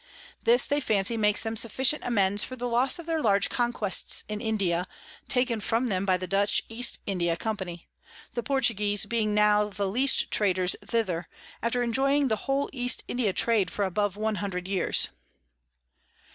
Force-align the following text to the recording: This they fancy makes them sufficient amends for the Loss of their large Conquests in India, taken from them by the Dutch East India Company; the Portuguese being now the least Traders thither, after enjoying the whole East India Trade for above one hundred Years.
This 0.45 0.65
they 0.65 0.79
fancy 0.79 1.15
makes 1.15 1.43
them 1.43 1.55
sufficient 1.55 2.01
amends 2.03 2.43
for 2.43 2.55
the 2.55 2.67
Loss 2.67 2.97
of 2.97 3.05
their 3.05 3.21
large 3.21 3.51
Conquests 3.51 4.23
in 4.27 4.41
India, 4.41 4.87
taken 5.27 5.59
from 5.61 5.89
them 5.89 6.07
by 6.07 6.17
the 6.17 6.25
Dutch 6.25 6.63
East 6.69 6.97
India 7.05 7.37
Company; 7.37 7.87
the 8.33 8.41
Portuguese 8.41 9.05
being 9.05 9.35
now 9.35 9.65
the 9.69 9.87
least 9.87 10.31
Traders 10.31 10.75
thither, 10.83 11.27
after 11.61 11.83
enjoying 11.83 12.29
the 12.29 12.47
whole 12.49 12.67
East 12.73 13.03
India 13.07 13.31
Trade 13.31 13.69
for 13.69 13.85
above 13.85 14.17
one 14.17 14.37
hundred 14.37 14.67
Years. 14.67 15.09